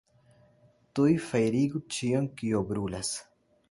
Tuj 1.01 1.11
fajrigu 1.27 1.85
ĉion, 1.99 2.35
kio 2.43 2.67
brulas! 2.73 3.17